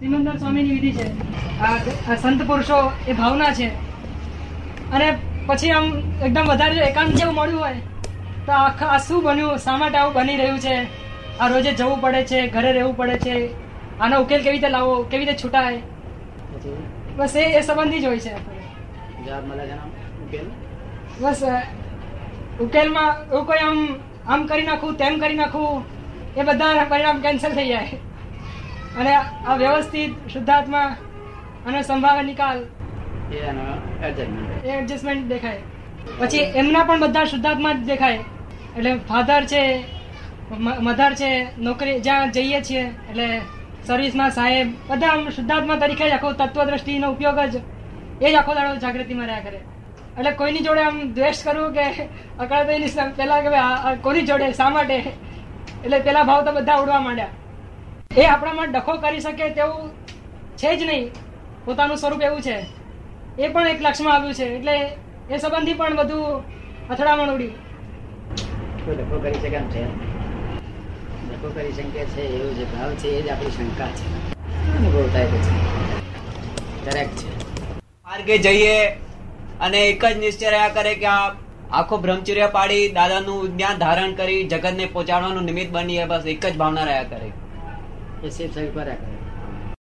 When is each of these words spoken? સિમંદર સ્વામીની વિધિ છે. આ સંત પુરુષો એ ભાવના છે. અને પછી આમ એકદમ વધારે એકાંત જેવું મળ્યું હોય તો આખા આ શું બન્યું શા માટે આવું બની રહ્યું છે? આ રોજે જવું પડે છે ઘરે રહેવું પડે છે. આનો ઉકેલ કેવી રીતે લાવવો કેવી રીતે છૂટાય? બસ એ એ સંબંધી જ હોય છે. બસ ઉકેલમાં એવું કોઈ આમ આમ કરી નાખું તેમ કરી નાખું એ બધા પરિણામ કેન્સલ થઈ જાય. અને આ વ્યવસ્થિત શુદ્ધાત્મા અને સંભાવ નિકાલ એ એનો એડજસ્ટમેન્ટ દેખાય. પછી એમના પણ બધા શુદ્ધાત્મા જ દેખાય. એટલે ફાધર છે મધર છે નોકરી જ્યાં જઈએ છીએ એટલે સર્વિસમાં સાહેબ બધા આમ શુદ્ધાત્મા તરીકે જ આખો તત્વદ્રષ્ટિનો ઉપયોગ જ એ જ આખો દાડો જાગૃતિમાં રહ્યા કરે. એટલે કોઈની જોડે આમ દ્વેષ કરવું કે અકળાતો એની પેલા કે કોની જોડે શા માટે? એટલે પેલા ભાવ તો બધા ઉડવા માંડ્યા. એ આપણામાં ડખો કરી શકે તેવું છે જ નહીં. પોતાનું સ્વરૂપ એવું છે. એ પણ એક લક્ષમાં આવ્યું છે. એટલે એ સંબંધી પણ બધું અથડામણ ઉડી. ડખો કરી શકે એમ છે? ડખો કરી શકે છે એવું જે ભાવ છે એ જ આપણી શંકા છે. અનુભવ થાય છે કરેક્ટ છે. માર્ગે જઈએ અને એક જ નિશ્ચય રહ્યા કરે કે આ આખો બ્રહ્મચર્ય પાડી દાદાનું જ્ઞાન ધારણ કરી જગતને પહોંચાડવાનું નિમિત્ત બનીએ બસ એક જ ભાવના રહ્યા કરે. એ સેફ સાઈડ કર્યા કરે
સિમંદર 0.00 0.36
સ્વામીની 0.38 0.74
વિધિ 0.74 0.90
છે. 0.96 1.06
આ 2.08 2.16
સંત 2.22 2.42
પુરુષો 2.48 2.76
એ 3.08 3.14
ભાવના 3.20 3.54
છે. 3.58 3.68
અને 4.94 5.08
પછી 5.48 5.72
આમ 5.76 5.86
એકદમ 6.26 6.46
વધારે 6.50 6.84
એકાંત 6.88 7.16
જેવું 7.20 7.34
મળ્યું 7.38 7.62
હોય 7.62 7.80
તો 8.46 8.52
આખા 8.58 8.90
આ 8.96 9.00
શું 9.06 9.24
બન્યું 9.24 9.58
શા 9.64 9.76
માટે 9.80 9.98
આવું 10.02 10.14
બની 10.18 10.36
રહ્યું 10.42 10.60
છે? 10.66 10.76
આ 11.40 11.48
રોજે 11.54 11.72
જવું 11.80 12.00
પડે 12.04 12.22
છે 12.30 12.46
ઘરે 12.54 12.70
રહેવું 12.78 12.96
પડે 12.96 13.18
છે. 13.24 13.34
આનો 14.00 14.22
ઉકેલ 14.22 14.40
કેવી 14.42 14.56
રીતે 14.56 14.68
લાવવો 14.76 14.94
કેવી 15.10 15.24
રીતે 15.24 15.42
છૂટાય? 15.42 15.80
બસ 17.18 17.36
એ 17.36 17.50
એ 17.58 17.66
સંબંધી 17.68 18.00
જ 18.00 18.06
હોય 18.06 18.20
છે. 18.26 18.34
બસ 21.22 21.40
ઉકેલમાં 22.66 23.10
એવું 23.30 23.46
કોઈ 23.46 23.64
આમ 23.68 23.78
આમ 24.28 24.46
કરી 24.52 24.66
નાખું 24.72 25.00
તેમ 25.00 25.14
કરી 25.24 25.40
નાખું 25.40 25.82
એ 26.36 26.42
બધા 26.50 26.84
પરિણામ 26.92 27.20
કેન્સલ 27.26 27.52
થઈ 27.60 27.72
જાય. 27.72 28.04
અને 28.98 29.12
આ 29.16 29.56
વ્યવસ્થિત 29.62 30.12
શુદ્ધાત્મા 30.32 30.88
અને 31.66 31.78
સંભાવ 31.82 32.18
નિકાલ 32.30 32.58
એ 33.32 33.38
એનો 33.50 33.64
એડજસ્ટમેન્ટ 34.74 35.28
દેખાય. 35.32 35.62
પછી 36.18 36.44
એમના 36.60 36.84
પણ 36.88 37.00
બધા 37.04 37.30
શુદ્ધાત્મા 37.32 37.72
જ 37.72 37.80
દેખાય. 37.92 38.20
એટલે 38.76 38.90
ફાધર 39.08 39.42
છે 39.52 39.62
મધર 40.86 41.12
છે 41.20 41.30
નોકરી 41.66 41.96
જ્યાં 42.06 42.30
જઈએ 42.32 42.60
છીએ 42.68 42.84
એટલે 43.10 43.26
સર્વિસમાં 43.86 44.30
સાહેબ 44.36 44.68
બધા 44.90 45.10
આમ 45.14 45.22
શુદ્ધાત્મા 45.36 45.80
તરીકે 45.82 46.04
જ 46.10 46.12
આખો 46.12 46.30
તત્વદ્રષ્ટિનો 46.38 47.10
ઉપયોગ 47.14 47.40
જ 47.52 47.54
એ 48.20 48.30
જ 48.32 48.34
આખો 48.34 48.52
દાડો 48.54 48.76
જાગૃતિમાં 48.84 49.26
રહ્યા 49.26 49.46
કરે. 49.46 49.60
એટલે 50.18 50.30
કોઈની 50.40 50.64
જોડે 50.66 50.82
આમ 50.84 50.96
દ્વેષ 51.16 51.42
કરવું 51.46 51.74
કે 51.76 51.84
અકળાતો 52.38 52.70
એની 52.76 52.92
પેલા 53.18 53.40
કે 53.44 53.50
કોની 54.06 54.24
જોડે 54.30 54.46
શા 54.52 54.70
માટે? 54.76 54.96
એટલે 55.84 55.98
પેલા 56.06 56.24
ભાવ 56.30 56.40
તો 56.46 56.52
બધા 56.52 56.80
ઉડવા 56.82 57.00
માંડ્યા. 57.06 57.34
એ 58.18 58.24
આપણામાં 58.24 58.72
ડખો 58.72 58.94
કરી 59.02 59.20
શકે 59.20 59.48
તેવું 59.56 59.90
છે 60.60 60.70
જ 60.76 60.82
નહીં. 60.82 61.04
પોતાનું 61.64 61.96
સ્વરૂપ 61.96 62.22
એવું 62.22 62.40
છે. 62.42 62.56
એ 63.38 63.48
પણ 63.48 63.66
એક 63.66 63.82
લક્ષમાં 63.82 64.14
આવ્યું 64.14 64.34
છે. 64.34 64.46
એટલે 64.56 64.76
એ 65.30 65.38
સંબંધી 65.38 65.74
પણ 65.74 65.96
બધું 65.96 66.42
અથડામણ 66.90 67.32
ઉડી. 67.34 67.52
ડખો 68.88 69.16
કરી 69.24 69.40
શકે 69.42 69.56
એમ 69.56 69.68
છે? 69.68 69.84
ડખો 71.28 71.48
કરી 71.56 71.72
શકે 71.72 72.04
છે 72.14 72.22
એવું 72.34 72.54
જે 72.58 72.64
ભાવ 72.64 72.94
છે 72.94 73.08
એ 73.08 73.22
જ 73.22 73.30
આપણી 73.30 73.50
શંકા 73.50 73.90
છે. 73.98 74.04
અનુભવ 74.76 75.10
થાય 75.12 75.26
છે 75.26 75.40
કરેક્ટ 76.84 77.18
છે. 77.18 77.30
માર્ગે 78.06 78.38
જઈએ 78.38 78.78
અને 79.60 79.80
એક 79.88 80.06
જ 80.06 80.14
નિશ્ચય 80.18 80.50
રહ્યા 80.50 80.76
કરે 80.78 80.94
કે 80.94 81.06
આ 81.16 81.26
આખો 81.72 81.96
બ્રહ્મચર્ય 82.06 82.48
પાડી 82.56 82.86
દાદાનું 82.92 83.42
જ્ઞાન 83.56 83.84
ધારણ 83.84 84.14
કરી 84.14 84.40
જગતને 84.44 84.86
પહોંચાડવાનું 84.86 85.44
નિમિત્ત 85.44 85.70
બનીએ 85.72 86.04
બસ 86.04 86.26
એક 86.26 86.46
જ 86.46 86.56
ભાવના 86.56 86.84
રહ્યા 86.84 87.12
કરે. 87.12 87.30
એ 88.22 88.30
સેફ 88.30 88.54
સાઈડ 88.54 88.72
કર્યા 88.72 88.96
કરે 88.96 89.27